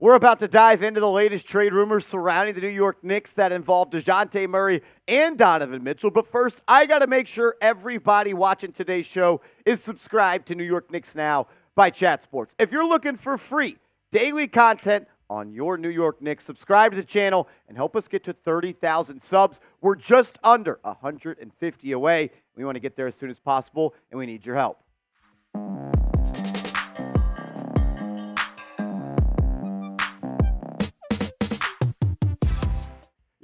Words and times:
We're 0.00 0.16
about 0.16 0.40
to 0.40 0.48
dive 0.48 0.82
into 0.82 0.98
the 0.98 1.08
latest 1.08 1.46
trade 1.46 1.72
rumors 1.72 2.04
surrounding 2.04 2.56
the 2.56 2.60
New 2.60 2.66
York 2.68 3.02
Knicks 3.04 3.30
that 3.32 3.52
involve 3.52 3.90
DeJounte 3.90 4.48
Murray 4.48 4.82
and 5.06 5.38
Donovan 5.38 5.84
Mitchell. 5.84 6.10
But 6.10 6.26
first, 6.26 6.62
I 6.66 6.84
got 6.84 6.98
to 6.98 7.06
make 7.06 7.28
sure 7.28 7.54
everybody 7.60 8.34
watching 8.34 8.72
today's 8.72 9.06
show 9.06 9.40
is 9.64 9.80
subscribed 9.80 10.48
to 10.48 10.56
New 10.56 10.64
York 10.64 10.90
Knicks 10.90 11.14
Now 11.14 11.46
by 11.76 11.90
Chat 11.90 12.24
Sports. 12.24 12.56
If 12.58 12.72
you're 12.72 12.86
looking 12.86 13.16
for 13.16 13.38
free 13.38 13.76
daily 14.10 14.48
content 14.48 15.06
on 15.30 15.52
your 15.52 15.78
New 15.78 15.90
York 15.90 16.20
Knicks, 16.20 16.44
subscribe 16.44 16.90
to 16.90 16.96
the 16.96 17.04
channel 17.04 17.48
and 17.68 17.76
help 17.76 17.94
us 17.94 18.08
get 18.08 18.24
to 18.24 18.32
30,000 18.32 19.22
subs. 19.22 19.60
We're 19.80 19.94
just 19.94 20.38
under 20.42 20.80
150 20.82 21.92
away. 21.92 22.30
We 22.56 22.64
want 22.64 22.74
to 22.74 22.80
get 22.80 22.96
there 22.96 23.06
as 23.06 23.14
soon 23.14 23.30
as 23.30 23.38
possible, 23.38 23.94
and 24.10 24.18
we 24.18 24.26
need 24.26 24.44
your 24.44 24.56
help. 24.56 24.80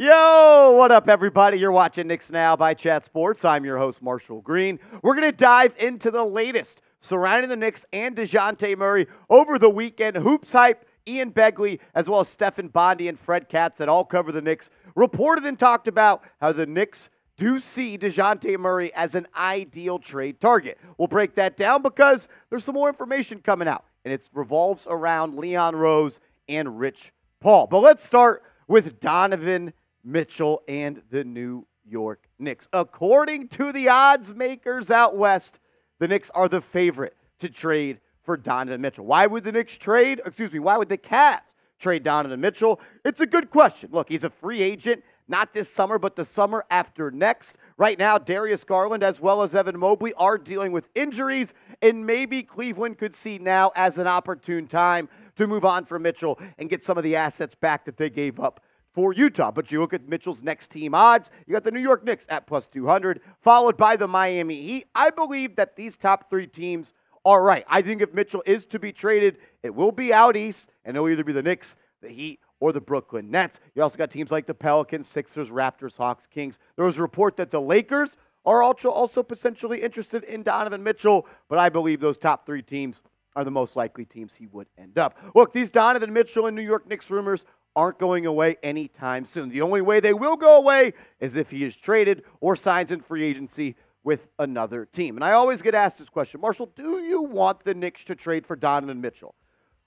Yo, 0.02 0.70
what 0.78 0.90
up, 0.90 1.10
everybody? 1.10 1.58
You're 1.58 1.70
watching 1.70 2.06
Knicks 2.06 2.30
Now 2.30 2.56
by 2.56 2.72
Chat 2.72 3.04
Sports. 3.04 3.44
I'm 3.44 3.66
your 3.66 3.76
host, 3.76 4.00
Marshall 4.00 4.40
Green. 4.40 4.80
We're 5.02 5.14
going 5.14 5.30
to 5.30 5.36
dive 5.36 5.74
into 5.76 6.10
the 6.10 6.24
latest 6.24 6.80
surrounding 7.00 7.50
the 7.50 7.56
Knicks 7.56 7.84
and 7.92 8.16
DeJounte 8.16 8.78
Murray 8.78 9.08
over 9.28 9.58
the 9.58 9.68
weekend. 9.68 10.16
Hoops 10.16 10.52
Hype, 10.52 10.86
Ian 11.06 11.32
Begley, 11.32 11.80
as 11.94 12.08
well 12.08 12.20
as 12.20 12.28
Stefan 12.28 12.68
Bondy 12.68 13.08
and 13.08 13.18
Fred 13.18 13.50
Katz 13.50 13.76
that 13.76 13.90
all 13.90 14.06
cover 14.06 14.32
the 14.32 14.40
Knicks, 14.40 14.70
reported 14.96 15.44
and 15.44 15.58
talked 15.58 15.86
about 15.86 16.22
how 16.40 16.50
the 16.50 16.64
Knicks 16.64 17.10
do 17.36 17.60
see 17.60 17.98
DeJounte 17.98 18.58
Murray 18.58 18.94
as 18.94 19.14
an 19.14 19.26
ideal 19.36 19.98
trade 19.98 20.40
target. 20.40 20.78
We'll 20.96 21.08
break 21.08 21.34
that 21.34 21.58
down 21.58 21.82
because 21.82 22.26
there's 22.48 22.64
some 22.64 22.74
more 22.74 22.88
information 22.88 23.40
coming 23.40 23.68
out, 23.68 23.84
and 24.06 24.14
it 24.14 24.30
revolves 24.32 24.86
around 24.88 25.34
Leon 25.34 25.76
Rose 25.76 26.20
and 26.48 26.78
Rich 26.80 27.12
Paul. 27.38 27.66
But 27.66 27.80
let's 27.80 28.02
start 28.02 28.44
with 28.66 28.98
Donovan 28.98 29.74
Mitchell 30.04 30.62
and 30.68 31.02
the 31.10 31.24
New 31.24 31.66
York 31.84 32.28
Knicks. 32.38 32.68
According 32.72 33.48
to 33.48 33.72
the 33.72 33.88
odds 33.88 34.34
makers 34.34 34.90
out 34.90 35.16
west, 35.16 35.58
the 35.98 36.08
Knicks 36.08 36.30
are 36.30 36.48
the 36.48 36.60
favorite 36.60 37.16
to 37.40 37.48
trade 37.48 38.00
for 38.22 38.36
Donovan 38.36 38.80
Mitchell. 38.80 39.04
Why 39.04 39.26
would 39.26 39.44
the 39.44 39.52
Knicks 39.52 39.76
trade? 39.76 40.20
Excuse 40.24 40.52
me, 40.52 40.58
why 40.58 40.76
would 40.76 40.88
the 40.88 40.98
Cavs 40.98 41.40
trade 41.78 42.02
Donovan 42.04 42.40
Mitchell? 42.40 42.80
It's 43.04 43.20
a 43.20 43.26
good 43.26 43.50
question. 43.50 43.90
Look, 43.92 44.08
he's 44.08 44.24
a 44.24 44.30
free 44.30 44.62
agent, 44.62 45.02
not 45.28 45.52
this 45.54 45.70
summer, 45.70 45.98
but 45.98 46.16
the 46.16 46.24
summer 46.24 46.64
after 46.70 47.10
next. 47.10 47.56
Right 47.76 47.98
now, 47.98 48.18
Darius 48.18 48.64
Garland 48.64 49.02
as 49.02 49.20
well 49.20 49.42
as 49.42 49.54
Evan 49.54 49.78
Mobley 49.78 50.12
are 50.14 50.38
dealing 50.38 50.72
with 50.72 50.88
injuries, 50.94 51.54
and 51.82 52.06
maybe 52.06 52.42
Cleveland 52.42 52.98
could 52.98 53.14
see 53.14 53.38
now 53.38 53.72
as 53.74 53.98
an 53.98 54.06
opportune 54.06 54.66
time 54.66 55.08
to 55.36 55.46
move 55.46 55.64
on 55.64 55.84
from 55.84 56.02
Mitchell 56.02 56.38
and 56.58 56.68
get 56.68 56.84
some 56.84 56.98
of 56.98 57.04
the 57.04 57.16
assets 57.16 57.54
back 57.54 57.84
that 57.86 57.96
they 57.96 58.10
gave 58.10 58.38
up 58.38 58.60
for 58.92 59.12
Utah. 59.12 59.50
But 59.50 59.70
you 59.70 59.80
look 59.80 59.94
at 59.94 60.08
Mitchell's 60.08 60.42
next 60.42 60.68
team 60.68 60.94
odds, 60.94 61.30
you 61.46 61.52
got 61.52 61.64
the 61.64 61.70
New 61.70 61.80
York 61.80 62.04
Knicks 62.04 62.26
at 62.28 62.46
plus 62.46 62.66
200, 62.66 63.20
followed 63.40 63.76
by 63.76 63.96
the 63.96 64.08
Miami 64.08 64.60
Heat. 64.62 64.86
I 64.94 65.10
believe 65.10 65.56
that 65.56 65.76
these 65.76 65.96
top 65.96 66.28
three 66.30 66.46
teams 66.46 66.92
are 67.24 67.42
right. 67.42 67.64
I 67.68 67.82
think 67.82 68.02
if 68.02 68.14
Mitchell 68.14 68.42
is 68.46 68.64
to 68.66 68.78
be 68.78 68.92
traded, 68.92 69.38
it 69.62 69.74
will 69.74 69.92
be 69.92 70.12
out 70.12 70.36
east, 70.36 70.72
and 70.84 70.96
it'll 70.96 71.08
either 71.08 71.24
be 71.24 71.32
the 71.32 71.42
Knicks, 71.42 71.76
the 72.02 72.08
Heat, 72.08 72.40
or 72.60 72.72
the 72.72 72.80
Brooklyn 72.80 73.30
Nets. 73.30 73.60
You 73.74 73.82
also 73.82 73.98
got 73.98 74.10
teams 74.10 74.30
like 74.30 74.46
the 74.46 74.54
Pelicans, 74.54 75.06
Sixers, 75.08 75.50
Raptors, 75.50 75.96
Hawks, 75.96 76.26
Kings. 76.26 76.58
There 76.76 76.84
was 76.84 76.98
a 76.98 77.02
report 77.02 77.36
that 77.36 77.50
the 77.50 77.60
Lakers 77.60 78.16
are 78.44 78.62
also, 78.62 78.88
also 78.90 79.22
potentially 79.22 79.82
interested 79.82 80.24
in 80.24 80.42
Donovan 80.42 80.82
Mitchell, 80.82 81.26
but 81.48 81.58
I 81.58 81.68
believe 81.68 82.00
those 82.00 82.18
top 82.18 82.46
three 82.46 82.62
teams 82.62 83.00
are 83.36 83.44
the 83.44 83.50
most 83.50 83.76
likely 83.76 84.04
teams 84.04 84.34
he 84.34 84.46
would 84.46 84.66
end 84.76 84.98
up. 84.98 85.16
Look, 85.34 85.52
these 85.52 85.70
Donovan 85.70 86.12
Mitchell 86.12 86.46
and 86.46 86.56
New 86.56 86.62
York 86.62 86.88
Knicks 86.88 87.10
rumors 87.10 87.44
aren't 87.80 87.98
going 87.98 88.26
away 88.26 88.58
anytime 88.62 89.24
soon. 89.24 89.48
The 89.48 89.62
only 89.62 89.80
way 89.80 90.00
they 90.00 90.12
will 90.12 90.36
go 90.36 90.58
away 90.58 90.92
is 91.18 91.34
if 91.34 91.50
he 91.50 91.64
is 91.64 91.74
traded 91.74 92.24
or 92.40 92.54
signs 92.54 92.90
in 92.90 93.00
free 93.00 93.22
agency 93.22 93.74
with 94.04 94.28
another 94.38 94.84
team. 94.84 95.16
And 95.16 95.24
I 95.24 95.32
always 95.32 95.62
get 95.62 95.74
asked 95.74 95.96
this 95.96 96.10
question 96.10 96.42
Marshall, 96.42 96.70
do 96.76 97.02
you 97.02 97.22
want 97.22 97.64
the 97.64 97.72
Knicks 97.72 98.04
to 98.04 98.14
trade 98.14 98.46
for 98.46 98.54
Donovan 98.54 99.00
Mitchell? 99.00 99.34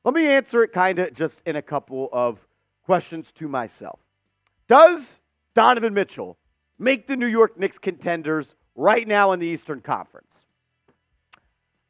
Let 0.04 0.16
me 0.16 0.26
answer 0.26 0.64
it 0.64 0.74
kind 0.74 0.98
of 0.98 1.14
just 1.14 1.44
in 1.46 1.56
a 1.56 1.62
couple 1.62 2.10
of 2.12 2.48
questions 2.84 3.32
to 3.34 3.48
myself. 3.48 4.00
Does 4.68 5.20
Donovan 5.54 5.94
Mitchell 5.94 6.40
make 6.80 7.06
the 7.06 7.16
New 7.16 7.28
York 7.28 7.60
Knicks 7.60 7.78
contenders 7.78 8.56
right 8.76 9.08
now 9.08 9.34
in 9.34 9.40
the 9.40 9.46
Eastern 9.46 9.82
Conference? 9.82 10.34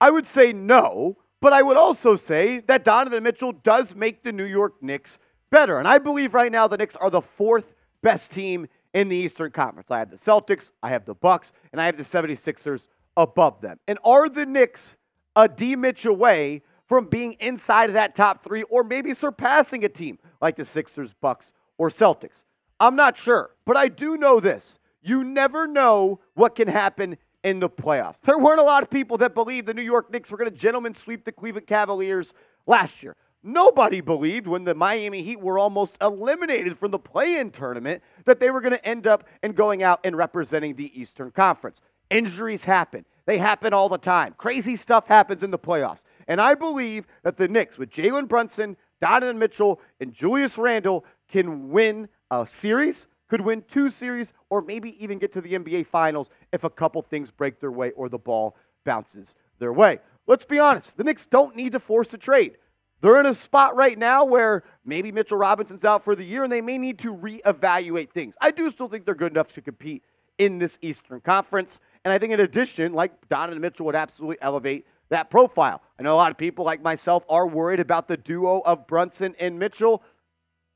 I 0.02 0.12
would 0.12 0.28
say 0.28 0.52
no, 0.52 1.16
but 1.40 1.54
I 1.54 1.62
would 1.62 1.78
also 1.78 2.18
say 2.18 2.60
that 2.68 2.84
Donovan 2.84 3.24
Mitchell 3.24 3.54
does 3.54 3.96
make 3.96 4.22
the 4.22 4.34
New 4.34 4.44
York 4.44 4.84
Knicks 4.84 5.18
better. 5.54 5.78
And 5.78 5.88
I 5.88 6.00
believe 6.00 6.34
right 6.34 6.52
now 6.52 6.68
the 6.68 6.78
Knicks 6.78 6.96
are 6.96 7.12
the 7.12 7.22
fourth 7.22 7.76
best 8.02 8.32
team 8.32 8.68
in 8.94 9.08
the 9.08 9.16
Eastern 9.16 9.52
Conference. 9.52 9.92
I 9.92 10.00
have 10.00 10.10
the 10.10 10.18
Celtics, 10.18 10.72
I 10.82 10.90
have 10.90 11.06
the 11.06 11.14
Bucks, 11.14 11.54
and 11.72 11.80
I 11.80 11.86
have 11.86 11.96
the 11.96 12.04
76ers 12.04 12.88
above 13.16 13.62
them. 13.62 13.80
And 13.88 14.00
are 14.04 14.28
the 14.28 14.48
Knicks 14.48 14.98
a 15.36 15.48
D 15.48 15.76
Mitch 15.76 16.06
away 16.06 16.64
from 16.88 17.06
being 17.06 17.34
inside 17.34 17.92
of 17.92 17.94
that 17.94 18.16
top 18.16 18.44
three 18.44 18.64
or 18.64 18.84
maybe 18.84 19.14
surpassing 19.14 19.86
a 19.86 19.90
team 19.90 20.18
like 20.42 20.56
the 20.56 20.66
Sixers, 20.66 21.14
Bucks, 21.22 21.54
or 21.78 21.90
Celtics? 21.90 22.44
I'm 22.80 22.96
not 22.96 23.16
sure, 23.16 23.52
but 23.66 23.78
I 23.78 23.90
do 23.90 24.18
know 24.18 24.40
this. 24.40 24.80
You 25.04 25.24
never 25.24 25.68
know 25.68 26.20
what 26.34 26.56
can 26.56 26.68
happen 26.68 27.16
in 27.44 27.60
the 27.60 27.70
playoffs. 27.70 28.22
There 28.22 28.40
weren't 28.40 28.60
a 28.60 28.64
lot 28.64 28.82
of 28.82 28.90
people 28.90 29.18
that 29.18 29.36
believed 29.36 29.68
the 29.68 29.74
New 29.76 29.84
York 29.84 30.12
Knicks 30.12 30.32
were 30.32 30.38
going 30.38 30.50
to 30.50 30.58
gentlemen 30.58 30.96
sweep 30.96 31.26
the 31.26 31.32
Cleveland 31.32 31.68
Cavaliers 31.68 32.34
last 32.66 33.04
year. 33.04 33.16
Nobody 33.44 34.00
believed 34.00 34.48
when 34.48 34.64
the 34.64 34.74
Miami 34.74 35.22
Heat 35.22 35.40
were 35.40 35.60
almost 35.60 35.98
eliminated 36.02 36.78
from 36.78 36.92
the 36.92 37.00
play 37.00 37.36
in 37.36 37.52
tournament 37.52 38.02
that 38.24 38.40
they 38.40 38.50
were 38.50 38.62
going 38.62 38.72
to 38.72 38.86
end 38.88 39.06
up 39.06 39.28
and 39.44 39.54
going 39.54 39.84
out 39.84 40.00
and 40.06 40.16
representing 40.16 40.76
the 40.76 40.98
Eastern 41.00 41.30
Conference. 41.30 41.82
Injuries 42.10 42.64
happen. 42.64 43.06
They 43.26 43.38
happen 43.38 43.74
all 43.74 43.90
the 43.90 43.98
time. 43.98 44.34
Crazy 44.38 44.78
stuff 44.78 45.08
happens 45.08 45.44
in 45.44 45.52
the 45.52 45.60
playoffs. 45.60 46.04
And 46.30 46.40
I 46.40 46.56
believe 46.56 47.06
that 47.24 47.36
the 47.36 47.50
Knicks, 47.50 47.78
with 47.78 47.90
Jalen 47.90 48.30
Brunson, 48.30 48.78
Donovan 49.02 49.38
Mitchell, 49.38 49.82
and 50.00 50.14
Julius 50.14 50.58
Randle, 50.58 51.04
can 51.28 51.70
win 51.70 52.08
a 52.32 52.48
series, 52.48 53.08
could 53.28 53.42
win 53.42 53.64
two 53.68 53.90
series, 53.90 54.32
or 54.50 54.62
maybe 54.62 55.04
even 55.04 55.20
get 55.20 55.34
to 55.34 55.42
the 55.42 55.54
NBA 55.54 55.88
Finals 55.88 56.30
if 56.54 56.64
a 56.64 56.70
couple 56.70 57.02
things 57.02 57.30
break 57.30 57.60
their 57.60 57.72
way 57.72 57.92
or 57.92 58.08
the 58.08 58.18
ball 58.18 58.56
bounces 58.86 59.36
their 59.60 59.74
way. 59.74 60.00
Let's 60.28 60.46
be 60.46 60.60
honest, 60.60 60.96
the 60.96 61.04
Knicks 61.04 61.26
don't 61.26 61.56
need 61.56 61.74
to 61.74 61.80
force 61.80 62.14
a 62.14 62.18
trade. 62.18 62.58
They're 63.04 63.20
in 63.20 63.26
a 63.26 63.34
spot 63.34 63.76
right 63.76 64.00
now 64.00 64.24
where 64.24 64.64
maybe 64.86 65.12
Mitchell 65.12 65.38
Robinson's 65.38 65.84
out 65.84 66.06
for 66.06 66.16
the 66.16 66.24
year 66.24 66.46
and 66.46 66.52
they 66.52 66.62
may 66.62 66.78
need 66.78 67.00
to 67.00 67.14
reevaluate 67.14 68.12
things. 68.12 68.38
I 68.40 68.50
do 68.50 68.72
still 68.72 68.88
think 68.88 69.04
they're 69.04 69.14
good 69.14 69.34
enough 69.34 69.52
to 69.56 69.62
compete 69.62 70.06
in 70.38 70.58
this 70.58 70.80
Eastern 70.82 71.20
Conference. 71.20 71.80
And 72.06 72.14
I 72.14 72.18
think, 72.18 72.32
in 72.32 72.40
addition, 72.40 72.94
like 72.94 73.28
Donovan 73.28 73.60
Mitchell 73.60 73.86
would 73.88 73.96
absolutely 73.96 74.38
elevate 74.42 74.88
that 75.10 75.30
profile. 75.30 75.82
I 76.00 76.04
know 76.04 76.14
a 76.14 76.16
lot 76.16 76.32
of 76.32 76.38
people 76.38 76.64
like 76.64 76.82
myself 76.82 77.26
are 77.28 77.46
worried 77.46 77.82
about 77.82 78.08
the 78.08 78.16
duo 78.16 78.62
of 78.62 78.88
Brunson 78.88 79.36
and 79.38 79.60
Mitchell. 79.60 80.02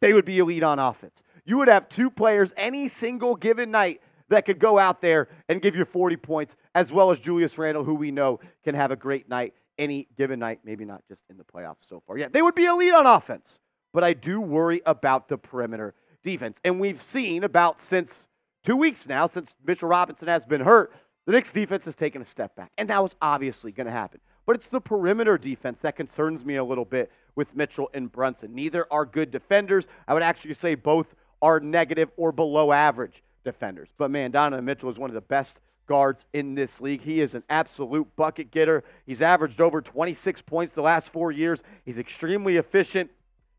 They 0.02 0.12
would 0.12 0.26
be 0.26 0.40
elite 0.40 0.64
on 0.64 0.80
offense. 0.80 1.24
You 1.46 1.58
would 1.60 1.70
have 1.70 1.88
two 1.88 2.10
players 2.10 2.54
any 2.58 2.90
single 2.90 3.38
given 3.38 3.72
night 3.72 4.02
that 4.28 4.44
could 4.44 4.60
go 4.60 4.78
out 4.78 5.00
there 5.00 5.30
and 5.48 5.62
give 5.62 5.78
you 5.78 5.86
40 5.86 6.18
points, 6.18 6.58
as 6.76 6.92
well 6.92 7.10
as 7.10 7.22
Julius 7.22 7.58
Randle, 7.58 7.86
who 7.86 7.96
we 7.96 8.12
know 8.12 8.42
can 8.66 8.76
have 8.76 8.92
a 8.92 8.98
great 8.98 9.30
night 9.30 9.54
any 9.78 10.08
given 10.18 10.40
night, 10.40 10.60
maybe 10.64 10.86
not 10.86 11.04
just 11.08 11.24
in 11.30 11.38
the 11.38 11.44
playoffs 11.44 11.88
so 11.88 12.02
far. 12.06 12.18
Yeah, 12.18 12.28
they 12.30 12.42
would 12.42 12.56
be 12.56 12.66
elite 12.66 12.94
on 12.94 13.06
offense, 13.06 13.60
but 13.94 14.04
I 14.04 14.14
do 14.14 14.40
worry 14.42 14.82
about 14.86 15.28
the 15.28 15.38
perimeter 15.38 15.94
defense. 16.24 16.60
And 16.64 16.80
we've 16.80 17.02
seen 17.02 17.44
about 17.44 17.82
since 17.82 18.28
two 18.64 18.76
weeks 18.76 19.08
now, 19.08 19.28
since 19.28 19.56
Mitchell 19.66 19.90
Robinson 19.90 20.28
has 20.28 20.46
been 20.46 20.62
hurt, 20.62 20.94
the 21.26 21.34
Knicks 21.34 21.52
defense 21.52 21.86
has 21.86 21.96
taken 21.96 22.22
a 22.22 22.26
step 22.26 22.56
back. 22.56 22.72
And 22.78 22.90
that 22.90 23.04
was 23.04 23.16
obviously 23.22 23.72
going 23.72 23.88
to 23.88 23.92
happen. 23.92 24.20
But 24.46 24.56
it's 24.56 24.70
the 24.70 24.80
perimeter 24.80 25.38
defense 25.38 25.80
that 25.82 25.98
concerns 25.98 26.46
me 26.46 26.56
a 26.56 26.64
little 26.64 26.86
bit 26.86 27.12
with 27.36 27.54
Mitchell 27.56 27.90
and 27.94 28.10
Brunson. 28.10 28.56
Neither 28.56 28.88
are 28.90 29.06
good 29.06 29.30
defenders. 29.30 29.88
I 30.08 30.14
would 30.14 30.24
actually 30.24 30.54
say 30.54 30.76
both 30.76 31.14
are 31.42 31.60
negative 31.60 32.10
or 32.16 32.32
below 32.32 32.72
average 32.72 33.24
defenders. 33.44 33.90
But 33.98 34.10
man, 34.10 34.32
Donovan 34.32 34.64
Mitchell 34.64 34.90
is 34.90 34.98
one 34.98 35.10
of 35.10 35.16
the 35.16 35.22
best 35.22 35.60
guards 35.88 36.26
in 36.34 36.54
this 36.54 36.80
league. 36.80 37.02
He 37.02 37.22
is 37.22 37.34
an 37.34 37.44
absolute 37.50 38.08
bucket 38.16 38.52
getter. 38.52 38.84
He's 39.06 39.22
averaged 39.22 39.60
over 39.60 39.82
26 39.82 40.42
points 40.44 40.74
the 40.74 40.82
last 40.82 41.12
four 41.12 41.32
years. 41.32 41.64
He's 41.86 41.98
extremely 41.98 42.58
efficient. 42.58 43.10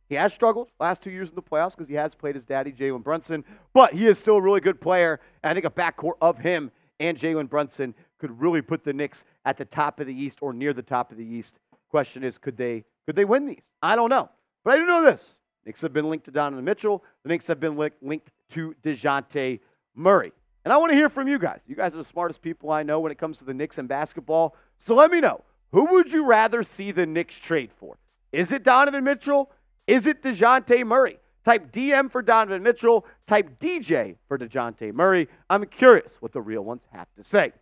He 0.08 0.14
has 0.14 0.32
struggled 0.32 0.68
last 0.80 1.02
two 1.02 1.10
years 1.10 1.30
in 1.30 1.34
the 1.34 1.42
playoffs 1.42 1.72
because 1.72 1.88
he 1.88 1.94
has 1.94 2.14
played 2.14 2.34
his 2.34 2.46
daddy, 2.46 2.72
Jalen 2.72 3.02
Brunson, 3.02 3.44
but 3.74 3.92
he 3.92 4.06
is 4.06 4.18
still 4.18 4.36
a 4.36 4.40
really 4.40 4.60
good 4.60 4.80
player. 4.80 5.20
And 5.42 5.50
I 5.50 5.54
think 5.54 5.66
a 5.66 5.70
backcourt 5.70 6.14
of 6.22 6.38
him 6.38 6.70
and 7.00 7.18
Jalen 7.18 7.48
Brunson 7.48 7.94
could 8.18 8.40
really 8.40 8.62
put 8.62 8.84
the 8.84 8.92
Knicks 8.92 9.24
at 9.44 9.56
the 9.56 9.64
top 9.64 10.00
of 10.00 10.06
the 10.06 10.14
East 10.14 10.38
or 10.40 10.52
near 10.52 10.72
the 10.72 10.82
top 10.82 11.10
of 11.10 11.18
the 11.18 11.24
East. 11.24 11.58
Question 11.90 12.24
is, 12.24 12.38
could 12.38 12.56
they 12.56 12.84
could 13.06 13.16
they 13.16 13.24
win 13.24 13.46
these? 13.46 13.60
I 13.82 13.96
don't 13.96 14.10
know. 14.10 14.28
But 14.64 14.74
I 14.74 14.76
do 14.78 14.86
know 14.86 15.02
this. 15.02 15.38
Knicks 15.64 15.80
have 15.80 15.92
been 15.92 16.10
linked 16.10 16.24
to 16.26 16.30
Donovan 16.30 16.64
Mitchell. 16.64 17.04
The 17.22 17.28
Knicks 17.30 17.46
have 17.46 17.60
been 17.60 17.76
linked 17.76 18.32
to 18.50 18.74
DeJounte 18.82 19.60
Murray. 19.94 20.32
And 20.64 20.72
I 20.72 20.76
want 20.76 20.90
to 20.90 20.96
hear 20.96 21.08
from 21.08 21.28
you 21.28 21.38
guys. 21.38 21.60
You 21.66 21.74
guys 21.74 21.94
are 21.94 21.98
the 21.98 22.04
smartest 22.04 22.42
people 22.42 22.70
I 22.70 22.82
know 22.82 23.00
when 23.00 23.12
it 23.12 23.18
comes 23.18 23.38
to 23.38 23.44
the 23.44 23.54
Knicks 23.54 23.78
and 23.78 23.88
basketball. 23.88 24.54
So 24.76 24.94
let 24.94 25.10
me 25.10 25.20
know 25.20 25.42
who 25.72 25.84
would 25.92 26.12
you 26.12 26.24
rather 26.24 26.62
see 26.62 26.92
the 26.92 27.06
Knicks 27.06 27.38
trade 27.38 27.70
for? 27.72 27.98
Is 28.32 28.52
it 28.52 28.64
Donovan 28.64 29.04
Mitchell? 29.04 29.50
Is 29.86 30.06
it 30.06 30.22
DeJounte 30.22 30.86
Murray? 30.86 31.18
Type 31.44 31.72
DM 31.72 32.10
for 32.10 32.20
Donovan 32.20 32.62
Mitchell. 32.62 33.06
Type 33.26 33.58
DJ 33.58 34.16
for 34.26 34.36
DeJounte 34.38 34.92
Murray. 34.92 35.28
I'm 35.48 35.64
curious 35.66 36.16
what 36.20 36.32
the 36.32 36.42
real 36.42 36.62
ones 36.62 36.82
have 36.92 37.08
to 37.16 37.24
say. 37.24 37.52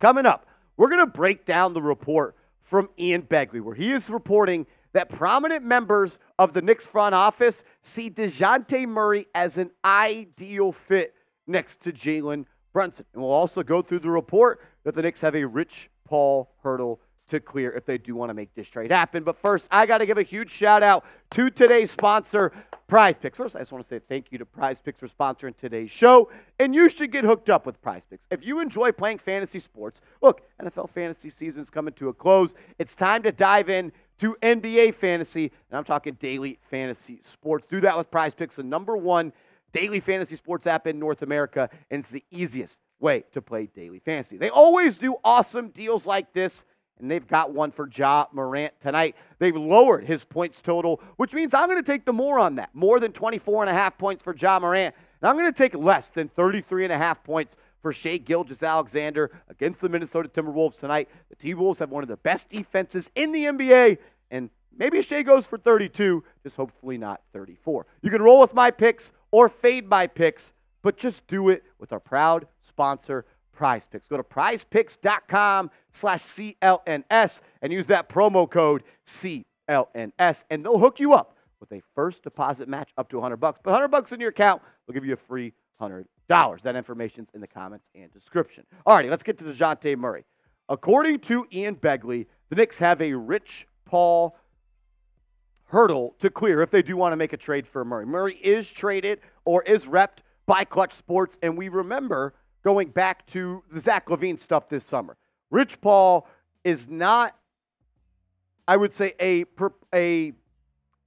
Coming 0.00 0.26
up, 0.26 0.46
we're 0.76 0.90
going 0.90 1.00
to 1.00 1.06
break 1.06 1.46
down 1.46 1.72
the 1.72 1.80
report 1.80 2.36
from 2.60 2.90
Ian 2.98 3.22
Begley, 3.22 3.62
where 3.62 3.74
he 3.74 3.92
is 3.92 4.10
reporting 4.10 4.66
that 4.92 5.08
prominent 5.08 5.64
members 5.64 6.18
of 6.38 6.52
the 6.52 6.60
Knicks 6.60 6.86
front 6.86 7.14
office 7.14 7.64
see 7.82 8.10
DeJounte 8.10 8.86
Murray 8.86 9.26
as 9.34 9.56
an 9.56 9.70
ideal 9.84 10.72
fit 10.72 11.14
next 11.46 11.80
to 11.82 11.92
Jalen 11.92 12.46
Brunson. 12.72 13.06
And 13.12 13.22
we'll 13.22 13.32
also 13.32 13.62
go 13.62 13.82
through 13.82 14.00
the 14.00 14.10
report 14.10 14.60
that 14.84 14.94
the 14.94 15.02
Knicks 15.02 15.20
have 15.20 15.34
a 15.34 15.44
Rich 15.44 15.90
Paul 16.04 16.50
hurdle 16.62 17.00
to 17.28 17.40
clear 17.40 17.72
if 17.72 17.84
they 17.84 17.98
do 17.98 18.14
want 18.14 18.30
to 18.30 18.34
make 18.34 18.54
this 18.54 18.68
trade 18.68 18.90
happen. 18.90 19.24
But 19.24 19.36
first, 19.36 19.66
I 19.70 19.86
got 19.86 19.98
to 19.98 20.06
give 20.06 20.18
a 20.18 20.22
huge 20.22 20.50
shout 20.50 20.82
out 20.82 21.04
to 21.32 21.50
today's 21.50 21.90
sponsor, 21.90 22.52
Prize 22.86 23.18
Picks. 23.18 23.36
First, 23.36 23.56
I 23.56 23.60
just 23.60 23.72
want 23.72 23.84
to 23.84 23.88
say 23.88 23.98
thank 23.98 24.30
you 24.30 24.38
to 24.38 24.46
Prize 24.46 24.80
Picks 24.80 25.00
for 25.00 25.08
sponsoring 25.08 25.56
today's 25.56 25.90
show. 25.90 26.30
And 26.58 26.74
you 26.74 26.88
should 26.88 27.10
get 27.10 27.24
hooked 27.24 27.50
up 27.50 27.66
with 27.66 27.80
Prize 27.82 28.04
Picks. 28.08 28.26
If 28.30 28.44
you 28.46 28.60
enjoy 28.60 28.92
playing 28.92 29.18
fantasy 29.18 29.58
sports, 29.58 30.00
look, 30.22 30.42
NFL 30.62 30.90
fantasy 30.90 31.30
season 31.30 31.62
is 31.62 31.70
coming 31.70 31.94
to 31.94 32.08
a 32.10 32.14
close. 32.14 32.54
It's 32.78 32.94
time 32.94 33.22
to 33.24 33.32
dive 33.32 33.70
in 33.70 33.90
to 34.18 34.36
NBA 34.42 34.94
fantasy, 34.94 35.50
and 35.70 35.76
I'm 35.76 35.84
talking 35.84 36.14
daily 36.14 36.58
fantasy 36.70 37.18
sports. 37.22 37.66
Do 37.66 37.80
that 37.80 37.98
with 37.98 38.10
Prize 38.10 38.34
Picks, 38.34 38.56
the 38.56 38.62
number 38.62 38.96
one 38.96 39.32
daily 39.76 40.00
fantasy 40.00 40.36
sports 40.36 40.66
app 40.66 40.86
in 40.86 40.98
North 40.98 41.22
America, 41.22 41.68
and 41.90 42.00
it's 42.00 42.10
the 42.10 42.24
easiest 42.30 42.78
way 42.98 43.24
to 43.32 43.42
play 43.42 43.66
daily 43.66 43.98
fantasy. 43.98 44.36
They 44.36 44.50
always 44.50 44.96
do 44.96 45.16
awesome 45.24 45.68
deals 45.68 46.06
like 46.06 46.32
this 46.32 46.64
and 46.98 47.10
they've 47.10 47.26
got 47.26 47.52
one 47.52 47.70
for 47.70 47.88
Ja 47.88 48.26
Morant 48.32 48.72
tonight. 48.80 49.16
They've 49.38 49.56
lowered 49.56 50.04
his 50.04 50.24
points 50.24 50.60
total, 50.60 51.02
which 51.16 51.34
means 51.34 51.52
I'm 51.52 51.68
going 51.68 51.82
to 51.82 51.92
take 51.92 52.04
the 52.04 52.12
more 52.12 52.38
on 52.38 52.54
that. 52.56 52.70
More 52.74 53.00
than 53.00 53.12
24 53.12 53.64
and 53.64 53.70
a 53.70 53.74
half 53.74 53.98
points 53.98 54.22
for 54.24 54.34
Ja 54.34 54.58
Morant. 54.58 54.94
And 55.20 55.28
I'm 55.28 55.36
going 55.36 55.52
to 55.52 55.56
take 55.56 55.74
less 55.74 56.10
than 56.10 56.28
33 56.28 56.84
and 56.84 56.92
a 56.92 56.98
half 56.98 57.22
points 57.22 57.56
for 57.82 57.92
Shai 57.92 58.16
Gilgeous-Alexander 58.16 59.30
against 59.48 59.80
the 59.80 59.88
Minnesota 59.88 60.28
Timberwolves 60.28 60.80
tonight. 60.80 61.08
The 61.28 61.36
T-Wolves 61.36 61.78
have 61.80 61.90
one 61.90 62.02
of 62.02 62.08
the 62.08 62.16
best 62.16 62.48
defenses 62.48 63.10
in 63.14 63.32
the 63.32 63.44
NBA, 63.44 63.98
and 64.30 64.50
maybe 64.76 65.00
Shai 65.02 65.22
goes 65.22 65.46
for 65.46 65.58
32, 65.58 66.24
just 66.42 66.56
hopefully 66.56 66.98
not 66.98 67.20
34. 67.32 67.86
You 68.02 68.10
can 68.10 68.22
roll 68.22 68.40
with 68.40 68.54
my 68.54 68.70
picks 68.70 69.12
or 69.36 69.50
fade 69.50 69.86
my 69.86 70.06
picks, 70.06 70.54
but 70.80 70.96
just 70.96 71.26
do 71.26 71.50
it 71.50 71.62
with 71.78 71.92
our 71.92 72.00
proud 72.00 72.46
sponsor, 72.62 73.26
Prize 73.52 73.86
Picks. 73.86 74.08
Go 74.08 74.16
to 74.16 74.22
prizepicks.com 74.22 75.70
slash 75.92 76.22
CLNS 76.22 77.42
and 77.60 77.70
use 77.70 77.84
that 77.84 78.08
promo 78.08 78.50
code 78.50 78.82
CLNS, 79.06 80.44
and 80.48 80.64
they'll 80.64 80.78
hook 80.78 80.98
you 80.98 81.12
up 81.12 81.36
with 81.60 81.70
a 81.72 81.82
first 81.94 82.22
deposit 82.22 82.66
match 82.66 82.94
up 82.96 83.10
to 83.10 83.16
100 83.16 83.36
bucks. 83.36 83.60
But 83.62 83.72
100 83.72 83.88
bucks 83.88 84.12
in 84.12 84.20
your 84.20 84.30
account 84.30 84.62
will 84.86 84.94
give 84.94 85.04
you 85.04 85.12
a 85.12 85.18
free 85.18 85.52
$100. 85.82 86.06
That 86.62 86.74
information's 86.74 87.28
in 87.34 87.42
the 87.42 87.46
comments 87.46 87.90
and 87.94 88.10
description. 88.14 88.64
All 88.86 88.96
righty, 88.96 89.10
let's 89.10 89.22
get 89.22 89.36
to 89.36 89.44
DeJounte 89.44 89.98
Murray. 89.98 90.24
According 90.70 91.18
to 91.20 91.46
Ian 91.52 91.76
Begley, 91.76 92.24
the 92.48 92.56
Knicks 92.56 92.78
have 92.78 93.02
a 93.02 93.12
Rich 93.12 93.66
Paul 93.84 94.34
hurdle 95.66 96.14
to 96.18 96.30
clear 96.30 96.62
if 96.62 96.70
they 96.70 96.82
do 96.82 96.96
want 96.96 97.12
to 97.12 97.16
make 97.16 97.32
a 97.32 97.36
trade 97.36 97.66
for 97.66 97.84
Murray. 97.84 98.06
Murray 98.06 98.34
is 98.42 98.70
traded 98.70 99.20
or 99.44 99.62
is 99.62 99.84
repped 99.84 100.18
by 100.46 100.64
Clutch 100.64 100.94
Sports, 100.94 101.38
and 101.42 101.56
we 101.56 101.68
remember– 101.68 102.34
going 102.66 102.88
back 102.88 103.24
to 103.28 103.62
the 103.70 103.78
Zach 103.78 104.06
LaVine 104.08 104.36
stuff 104.36 104.68
this 104.68 104.84
summer. 104.84 105.16
Rich 105.52 105.80
Paul 105.80 106.26
is 106.64 106.88
not, 106.88 107.36
I 108.66 108.76
would 108.76 108.92
say, 108.92 109.12
a, 109.20 109.44
a 109.94 110.32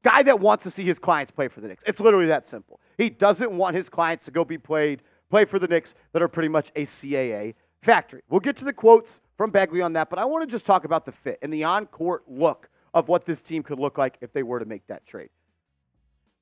guy 0.01 0.23
that 0.23 0.39
wants 0.39 0.63
to 0.63 0.71
see 0.71 0.85
his 0.85 0.99
clients 0.99 1.33
play 1.33 1.49
for 1.49 1.59
the 1.59 1.67
Knicks. 1.67 1.83
It's 1.85 1.99
literally 1.99 2.27
that 2.27 2.45
simple. 2.45 2.79
He 2.97 3.09
doesn't 3.09 3.51
want 3.51 3.75
his 3.75 3.89
clients 3.89 4.23
to 4.23 4.31
go 4.31 4.45
be 4.45 4.57
played, 4.57 5.01
play 5.29 5.43
for 5.43 5.59
the 5.59 5.67
Knicks 5.67 5.95
that 6.13 6.21
are 6.21 6.29
pretty 6.29 6.47
much 6.47 6.71
a 6.77 6.85
CAA 6.85 7.55
factory. 7.81 8.21
We'll 8.29 8.39
get 8.39 8.55
to 8.55 8.63
the 8.63 8.71
quotes 8.71 9.19
from 9.35 9.51
Begley 9.51 9.83
on 9.83 9.91
that, 9.91 10.09
but 10.09 10.17
I 10.17 10.23
want 10.23 10.47
to 10.47 10.49
just 10.49 10.65
talk 10.65 10.85
about 10.85 11.03
the 11.03 11.11
fit 11.11 11.39
and 11.41 11.51
the 11.51 11.65
on 11.65 11.87
court 11.87 12.23
look 12.25 12.68
of 12.93 13.07
what 13.07 13.25
this 13.25 13.41
team 13.41 13.63
could 13.63 13.79
look 13.79 13.97
like 13.97 14.17
if 14.21 14.33
they 14.33 14.43
were 14.43 14.59
to 14.59 14.65
make 14.65 14.85
that 14.87 15.05
trade. 15.05 15.29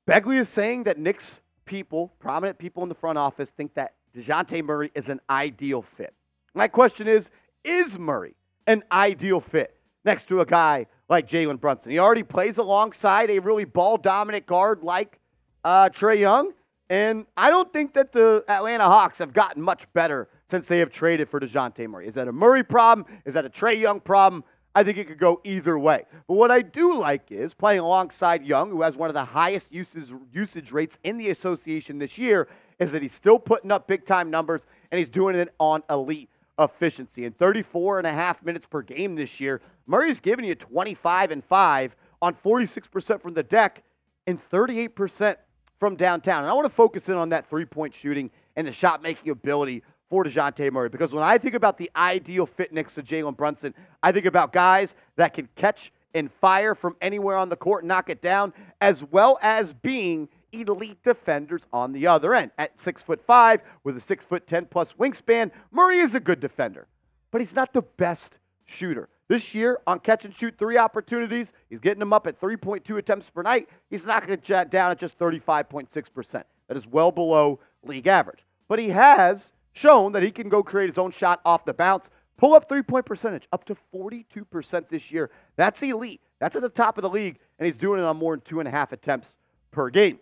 Begley 0.08 0.38
is 0.38 0.48
saying 0.48 0.84
that 0.84 0.98
Knicks 0.98 1.40
people, 1.64 2.12
prominent 2.18 2.58
people 2.58 2.82
in 2.82 2.88
the 2.88 2.94
front 2.94 3.18
office, 3.18 3.50
think 3.50 3.74
that 3.74 3.94
DeJounte 4.16 4.64
Murray 4.64 4.90
is 4.94 5.08
an 5.08 5.20
ideal 5.28 5.82
fit. 5.82 6.14
My 6.54 6.66
question 6.66 7.06
is 7.06 7.30
Is 7.62 7.98
Murray 7.98 8.34
an 8.66 8.82
ideal 8.90 9.40
fit 9.40 9.76
next 10.04 10.26
to 10.28 10.40
a 10.40 10.46
guy 10.46 10.86
like 11.08 11.28
Jalen 11.28 11.60
Brunson? 11.60 11.92
He 11.92 11.98
already 11.98 12.22
plays 12.22 12.58
alongside 12.58 13.30
a 13.30 13.38
really 13.38 13.64
ball 13.64 13.98
dominant 13.98 14.46
guard 14.46 14.82
like 14.82 15.18
uh, 15.64 15.90
Trae 15.90 16.18
Young. 16.18 16.52
And 16.90 17.26
I 17.36 17.50
don't 17.50 17.70
think 17.70 17.92
that 17.94 18.12
the 18.12 18.44
Atlanta 18.48 18.84
Hawks 18.84 19.18
have 19.18 19.34
gotten 19.34 19.62
much 19.62 19.92
better 19.92 20.28
since 20.48 20.66
they 20.68 20.78
have 20.78 20.88
traded 20.88 21.28
for 21.28 21.38
DeJounte 21.38 21.86
Murray. 21.86 22.08
Is 22.08 22.14
that 22.14 22.28
a 22.28 22.32
Murray 22.32 22.64
problem? 22.64 23.06
Is 23.26 23.34
that 23.34 23.44
a 23.44 23.50
Trae 23.50 23.78
Young 23.78 24.00
problem? 24.00 24.42
I 24.78 24.84
think 24.84 24.96
it 24.96 25.08
could 25.08 25.18
go 25.18 25.40
either 25.42 25.76
way. 25.76 26.04
But 26.28 26.34
what 26.34 26.52
I 26.52 26.62
do 26.62 26.96
like 26.96 27.32
is 27.32 27.52
playing 27.52 27.80
alongside 27.80 28.46
Young, 28.46 28.70
who 28.70 28.82
has 28.82 28.94
one 28.94 29.10
of 29.10 29.14
the 29.14 29.24
highest 29.24 29.72
usage, 29.72 30.12
usage 30.32 30.70
rates 30.70 30.98
in 31.02 31.18
the 31.18 31.30
association 31.30 31.98
this 31.98 32.16
year, 32.16 32.46
is 32.78 32.92
that 32.92 33.02
he's 33.02 33.12
still 33.12 33.40
putting 33.40 33.72
up 33.72 33.88
big 33.88 34.04
time 34.04 34.30
numbers 34.30 34.66
and 34.92 35.00
he's 35.00 35.08
doing 35.08 35.34
it 35.34 35.52
on 35.58 35.82
elite 35.90 36.30
efficiency. 36.60 37.24
In 37.24 37.32
34 37.32 37.98
and 37.98 38.06
a 38.06 38.12
half 38.12 38.44
minutes 38.44 38.68
per 38.70 38.82
game 38.82 39.16
this 39.16 39.40
year, 39.40 39.60
Murray's 39.88 40.20
giving 40.20 40.44
you 40.44 40.54
25 40.54 41.32
and 41.32 41.42
5 41.42 41.96
on 42.22 42.36
46% 42.36 43.20
from 43.20 43.34
the 43.34 43.42
deck 43.42 43.82
and 44.28 44.40
38% 44.40 45.34
from 45.80 45.96
downtown. 45.96 46.42
And 46.42 46.50
I 46.50 46.52
want 46.52 46.66
to 46.66 46.70
focus 46.74 47.08
in 47.08 47.16
on 47.16 47.30
that 47.30 47.50
three 47.50 47.64
point 47.64 47.94
shooting 47.94 48.30
and 48.54 48.64
the 48.64 48.72
shot 48.72 49.02
making 49.02 49.32
ability 49.32 49.82
for 50.08 50.24
DeJounte 50.24 50.72
Murray 50.72 50.88
because 50.88 51.12
when 51.12 51.22
I 51.22 51.38
think 51.38 51.54
about 51.54 51.76
the 51.76 51.90
ideal 51.94 52.46
fit 52.46 52.72
next 52.72 52.94
to 52.94 53.02
Jalen 53.02 53.36
Brunson, 53.36 53.74
I 54.02 54.12
think 54.12 54.26
about 54.26 54.52
guys 54.52 54.94
that 55.16 55.34
can 55.34 55.48
catch 55.54 55.92
and 56.14 56.30
fire 56.30 56.74
from 56.74 56.96
anywhere 57.00 57.36
on 57.36 57.48
the 57.48 57.56
court 57.56 57.84
knock 57.84 58.10
it 58.10 58.20
down, 58.22 58.52
as 58.80 59.04
well 59.04 59.38
as 59.42 59.72
being 59.72 60.28
elite 60.52 61.02
defenders 61.04 61.66
on 61.72 61.92
the 61.92 62.06
other 62.06 62.34
end. 62.34 62.50
At 62.58 62.78
six 62.80 63.02
foot 63.02 63.20
five 63.20 63.62
with 63.84 63.96
a 63.96 64.00
six 64.00 64.24
foot 64.24 64.46
ten 64.46 64.66
plus 64.66 64.94
wingspan, 64.94 65.50
Murray 65.70 65.98
is 65.98 66.14
a 66.14 66.20
good 66.20 66.40
defender, 66.40 66.86
but 67.30 67.40
he's 67.40 67.54
not 67.54 67.72
the 67.72 67.82
best 67.82 68.38
shooter. 68.64 69.08
This 69.28 69.54
year, 69.54 69.78
on 69.86 70.00
catch 70.00 70.24
and 70.24 70.34
shoot 70.34 70.54
three 70.58 70.78
opportunities, 70.78 71.52
he's 71.68 71.80
getting 71.80 72.00
them 72.00 72.14
up 72.14 72.26
at 72.26 72.40
3.2 72.40 72.96
attempts 72.96 73.28
per 73.28 73.42
night. 73.42 73.68
He's 73.90 74.06
knocking 74.06 74.30
it 74.30 74.42
down 74.42 74.90
at 74.90 74.98
just 74.98 75.18
35.6%. 75.18 76.42
That 76.68 76.76
is 76.76 76.86
well 76.86 77.12
below 77.12 77.60
league 77.84 78.06
average. 78.06 78.46
But 78.68 78.78
he 78.78 78.88
has 78.88 79.52
shown 79.78 80.12
that 80.12 80.22
he 80.22 80.30
can 80.30 80.48
go 80.48 80.62
create 80.62 80.88
his 80.88 80.98
own 80.98 81.10
shot 81.10 81.40
off 81.44 81.64
the 81.64 81.74
bounce, 81.74 82.10
pull 82.36 82.54
up 82.54 82.68
three 82.68 82.82
point 82.82 83.06
percentage 83.06 83.46
up 83.52 83.64
to 83.66 83.76
42% 83.94 84.88
this 84.88 85.10
year. 85.10 85.30
That's 85.56 85.82
elite. 85.82 86.20
That's 86.40 86.56
at 86.56 86.62
the 86.62 86.68
top 86.68 86.98
of 86.98 87.02
the 87.02 87.10
league, 87.10 87.38
and 87.58 87.66
he's 87.66 87.76
doing 87.76 88.00
it 88.00 88.04
on 88.04 88.16
more 88.16 88.34
than 88.34 88.42
two 88.42 88.60
and 88.60 88.68
a 88.68 88.70
half 88.70 88.92
attempts 88.92 89.36
per 89.70 89.90
game. 89.90 90.18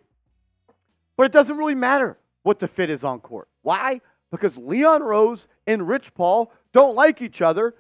But 1.17 1.25
it 1.25 1.33
doesn't 1.33 1.57
really 1.57 1.75
matter 1.75 2.19
what 2.43 2.59
the 2.59 2.69
fit 2.69 2.91
is 2.91 3.05
on 3.05 3.21
court. 3.21 3.49
Why? 3.63 4.01
Because 4.31 4.57
Leon 4.59 5.03
Rose 5.03 5.49
and 5.67 5.87
Rich 5.87 6.15
Paul 6.15 6.53
don't 6.73 6.95
like 6.95 7.23
each 7.23 7.43
other. 7.43 7.75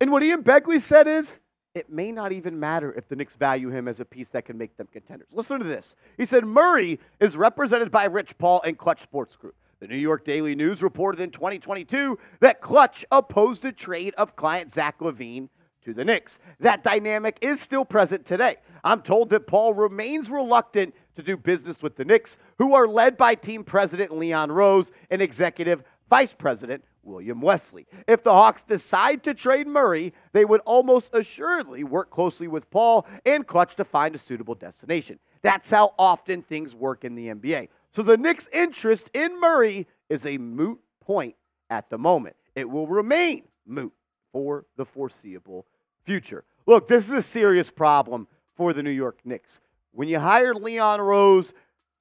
And 0.00 0.10
what 0.10 0.22
Ian 0.22 0.42
Begley 0.42 0.80
said 0.80 1.06
is, 1.06 1.40
it 1.74 1.90
may 1.90 2.10
not 2.10 2.32
even 2.32 2.58
matter 2.58 2.92
if 2.94 3.06
the 3.08 3.16
Knicks 3.16 3.36
value 3.36 3.68
him 3.68 3.86
as 3.86 4.00
a 4.00 4.04
piece 4.04 4.30
that 4.30 4.46
can 4.46 4.56
make 4.56 4.76
them 4.76 4.88
contenders. 4.92 5.28
Listen 5.32 5.58
to 5.58 5.64
this. 5.64 5.94
He 6.16 6.24
said 6.24 6.44
Murray 6.44 6.98
is 7.20 7.36
represented 7.36 7.90
by 7.90 8.06
Rich 8.06 8.38
Paul 8.38 8.62
and 8.64 8.78
Clutch 8.78 9.02
Sports 9.02 9.36
Group. 9.36 9.54
The 9.86 9.94
New 9.94 10.00
York 10.00 10.24
Daily 10.24 10.56
News 10.56 10.82
reported 10.82 11.20
in 11.20 11.30
2022 11.30 12.18
that 12.40 12.60
Clutch 12.60 13.04
opposed 13.12 13.64
a 13.64 13.70
trade 13.70 14.14
of 14.18 14.34
client 14.34 14.72
Zach 14.72 14.98
LaVine 14.98 15.48
to 15.84 15.94
the 15.94 16.04
Knicks. 16.04 16.40
That 16.58 16.82
dynamic 16.82 17.38
is 17.40 17.60
still 17.60 17.84
present 17.84 18.26
today. 18.26 18.56
I'm 18.82 19.00
told 19.00 19.30
that 19.30 19.46
Paul 19.46 19.74
remains 19.74 20.28
reluctant 20.28 20.92
to 21.14 21.22
do 21.22 21.36
business 21.36 21.82
with 21.82 21.94
the 21.94 22.04
Knicks, 22.04 22.36
who 22.58 22.74
are 22.74 22.88
led 22.88 23.16
by 23.16 23.36
team 23.36 23.62
president 23.62 24.18
Leon 24.18 24.50
Rose 24.50 24.90
and 25.08 25.22
executive 25.22 25.84
vice 26.10 26.34
president 26.34 26.82
William 27.04 27.40
Wesley. 27.40 27.86
If 28.08 28.24
the 28.24 28.32
Hawks 28.32 28.64
decide 28.64 29.22
to 29.22 29.34
trade 29.34 29.68
Murray, 29.68 30.12
they 30.32 30.44
would 30.44 30.62
almost 30.62 31.14
assuredly 31.14 31.84
work 31.84 32.10
closely 32.10 32.48
with 32.48 32.68
Paul 32.70 33.06
and 33.24 33.46
Clutch 33.46 33.76
to 33.76 33.84
find 33.84 34.16
a 34.16 34.18
suitable 34.18 34.56
destination. 34.56 35.20
That's 35.42 35.70
how 35.70 35.94
often 35.96 36.42
things 36.42 36.74
work 36.74 37.04
in 37.04 37.14
the 37.14 37.28
NBA. 37.28 37.68
So 37.96 38.02
the 38.02 38.18
Knicks' 38.18 38.50
interest 38.52 39.08
in 39.14 39.40
Murray 39.40 39.86
is 40.10 40.26
a 40.26 40.36
moot 40.36 40.78
point 41.00 41.34
at 41.70 41.88
the 41.88 41.96
moment. 41.96 42.36
It 42.54 42.68
will 42.68 42.86
remain 42.86 43.44
moot 43.64 43.94
for 44.32 44.66
the 44.76 44.84
foreseeable 44.84 45.64
future. 46.04 46.44
Look, 46.66 46.88
this 46.88 47.06
is 47.06 47.12
a 47.12 47.22
serious 47.22 47.70
problem 47.70 48.28
for 48.54 48.74
the 48.74 48.82
New 48.82 48.90
York 48.90 49.20
Knicks. 49.24 49.60
When 49.92 50.08
you 50.08 50.18
hired 50.18 50.56
Leon 50.56 51.00
Rose, 51.00 51.54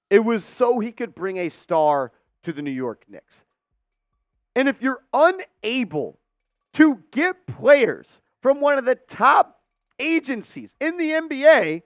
it 0.09 0.19
was 0.19 0.43
so 0.43 0.79
he 0.79 0.91
could 0.91 1.15
bring 1.15 1.37
a 1.37 1.47
star 1.47 2.11
to 2.43 2.51
the 2.51 2.61
New 2.61 2.71
York 2.71 3.05
Knicks. 3.07 3.45
And 4.53 4.67
if 4.67 4.81
you're 4.81 5.01
unable 5.13 6.19
to 6.73 7.03
get 7.11 7.47
players 7.47 8.21
from 8.41 8.59
one 8.59 8.77
of 8.77 8.83
the 8.83 8.95
top 8.95 9.61
agencies 9.97 10.75
in 10.81 10.97
the 10.97 11.11
NBA, 11.11 11.83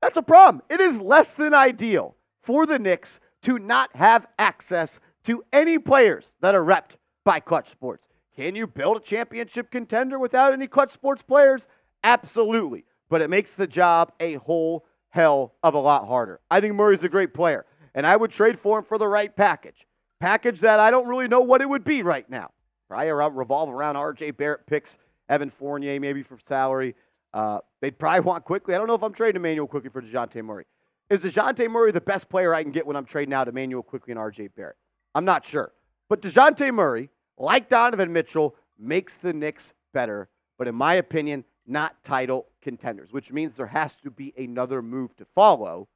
That's 0.00 0.16
a 0.16 0.22
problem. 0.22 0.62
It 0.70 0.80
is 0.80 1.02
less 1.02 1.34
than 1.34 1.54
ideal 1.54 2.14
for 2.40 2.64
the 2.64 2.78
Knicks 2.78 3.18
to 3.42 3.58
not 3.58 3.94
have 3.96 4.26
access 4.38 5.00
to 5.24 5.44
any 5.52 5.78
players 5.78 6.34
that 6.40 6.54
are 6.54 6.64
repped 6.64 6.96
by 7.24 7.40
Clutch 7.40 7.70
Sports. 7.70 8.08
Can 8.34 8.54
you 8.54 8.66
build 8.66 8.96
a 8.96 9.00
championship 9.00 9.70
contender 9.70 10.18
without 10.18 10.52
any 10.52 10.66
Clutch 10.66 10.92
Sports 10.92 11.22
players? 11.22 11.68
Absolutely. 12.04 12.84
But 13.10 13.20
it 13.20 13.30
makes 13.30 13.54
the 13.54 13.66
job 13.66 14.12
a 14.20 14.34
whole 14.34 14.86
hell 15.08 15.54
of 15.62 15.74
a 15.74 15.78
lot 15.78 16.06
harder. 16.06 16.40
I 16.50 16.60
think 16.60 16.74
Murray's 16.74 17.04
a 17.04 17.08
great 17.08 17.34
player, 17.34 17.66
and 17.94 18.06
I 18.06 18.16
would 18.16 18.30
trade 18.30 18.58
for 18.58 18.78
him 18.78 18.84
for 18.84 18.98
the 18.98 19.08
right 19.08 19.34
package. 19.34 19.86
Package 20.20 20.60
that 20.60 20.80
I 20.80 20.90
don't 20.90 21.08
really 21.08 21.28
know 21.28 21.40
what 21.40 21.60
it 21.60 21.68
would 21.68 21.84
be 21.84 22.02
right 22.02 22.28
now. 22.30 22.50
Probably 22.88 23.08
around, 23.08 23.36
revolve 23.36 23.70
around 23.70 23.96
RJ 23.96 24.36
Barrett 24.36 24.66
picks, 24.66 24.98
Evan 25.28 25.50
Fournier 25.50 26.00
maybe 26.00 26.22
for 26.22 26.38
salary. 26.46 26.94
Uh, 27.34 27.58
they'd 27.80 27.98
probably 27.98 28.20
want 28.20 28.44
Quickley. 28.44 28.74
I 28.74 28.78
don't 28.78 28.86
know 28.86 28.94
if 28.94 29.02
I'm 29.02 29.12
trading 29.12 29.40
Immanuel 29.40 29.66
Quickley 29.66 29.90
for 29.90 30.00
DeJounte 30.00 30.42
Murray. 30.42 30.64
Is 31.10 31.20
DeJounte 31.20 31.70
Murray 31.70 31.90
the 31.90 32.02
best 32.02 32.28
player 32.28 32.54
I 32.54 32.62
can 32.62 32.70
get 32.70 32.86
when 32.86 32.94
I'm 32.94 33.06
trading 33.06 33.32
out 33.32 33.48
Immanuel 33.48 33.82
Quickley 33.82 34.12
and 34.12 34.20
RJ 34.20 34.50
Barrett? 34.54 34.76
I'm 35.14 35.24
not 35.24 35.44
sure. 35.44 35.72
But 36.10 36.20
DeJounte 36.20 36.72
Murray, 36.74 37.08
like 37.38 37.70
Donovan 37.70 38.12
Mitchell, 38.12 38.54
makes 38.78 39.16
the 39.16 39.32
Knicks 39.32 39.72
better, 39.94 40.28
but 40.58 40.68
in 40.68 40.74
my 40.74 40.94
opinion, 40.94 41.44
not 41.66 42.02
title 42.04 42.46
contenders, 42.62 43.12
which 43.12 43.32
means 43.32 43.54
there 43.54 43.66
has 43.66 43.96
to 43.96 44.10
be 44.10 44.34
another 44.36 44.82
move 44.82 45.16
to 45.16 45.24
follow. 45.34 45.88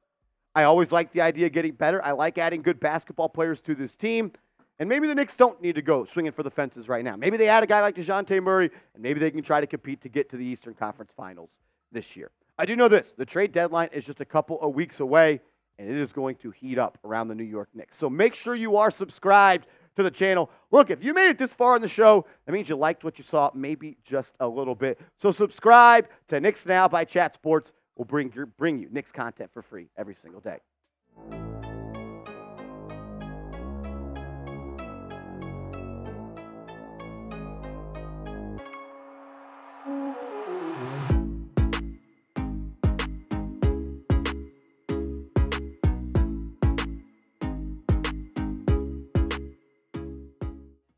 I 0.55 0.63
always 0.63 0.91
like 0.91 1.11
the 1.11 1.21
idea 1.21 1.47
of 1.47 1.51
getting 1.51 1.73
better. 1.73 2.03
I 2.03 2.11
like 2.11 2.37
adding 2.37 2.61
good 2.61 2.79
basketball 2.79 3.29
players 3.29 3.61
to 3.61 3.75
this 3.75 3.95
team. 3.95 4.31
And 4.79 4.89
maybe 4.89 5.07
the 5.07 5.15
Knicks 5.15 5.35
don't 5.35 5.61
need 5.61 5.75
to 5.75 5.81
go 5.83 6.05
swinging 6.05 6.31
for 6.31 6.41
the 6.41 6.49
fences 6.49 6.87
right 6.89 7.03
now. 7.03 7.15
Maybe 7.15 7.37
they 7.37 7.47
add 7.47 7.63
a 7.63 7.67
guy 7.67 7.81
like 7.81 7.95
DeJounte 7.95 8.41
Murray, 8.41 8.71
and 8.95 9.03
maybe 9.03 9.19
they 9.19 9.29
can 9.29 9.43
try 9.43 9.61
to 9.61 9.67
compete 9.67 10.01
to 10.01 10.09
get 10.09 10.29
to 10.29 10.37
the 10.37 10.45
Eastern 10.45 10.73
Conference 10.73 11.11
Finals 11.15 11.55
this 11.91 12.15
year. 12.15 12.31
I 12.57 12.65
do 12.65 12.75
know 12.75 12.87
this 12.87 13.13
the 13.17 13.25
trade 13.25 13.51
deadline 13.51 13.89
is 13.91 14.05
just 14.05 14.21
a 14.21 14.25
couple 14.25 14.59
of 14.61 14.75
weeks 14.75 14.99
away, 14.99 15.41
and 15.79 15.89
it 15.89 15.97
is 15.97 16.13
going 16.13 16.35
to 16.37 16.51
heat 16.51 16.77
up 16.77 16.97
around 17.03 17.27
the 17.27 17.35
New 17.35 17.43
York 17.43 17.69
Knicks. 17.73 17.97
So 17.97 18.09
make 18.09 18.35
sure 18.35 18.55
you 18.55 18.77
are 18.77 18.91
subscribed 18.91 19.67
to 19.95 20.03
the 20.03 20.11
channel. 20.11 20.49
Look, 20.71 20.89
if 20.89 21.03
you 21.03 21.13
made 21.13 21.29
it 21.29 21.37
this 21.37 21.53
far 21.53 21.75
in 21.75 21.81
the 21.81 21.87
show, 21.87 22.25
that 22.45 22.51
means 22.51 22.69
you 22.69 22.75
liked 22.75 23.03
what 23.03 23.17
you 23.17 23.23
saw, 23.23 23.51
maybe 23.53 23.97
just 24.03 24.35
a 24.39 24.47
little 24.47 24.75
bit. 24.75 24.99
So 25.21 25.31
subscribe 25.31 26.07
to 26.29 26.39
Knicks 26.39 26.65
Now 26.65 26.87
by 26.87 27.05
Chat 27.05 27.35
Sports. 27.35 27.73
We'll 27.95 28.05
bring, 28.05 28.31
your, 28.33 28.47
bring 28.47 28.79
you 28.79 28.87
Knicks 28.91 29.11
content 29.11 29.51
for 29.53 29.61
free 29.61 29.89
every 29.97 30.15
single 30.15 30.41
day. 30.41 31.52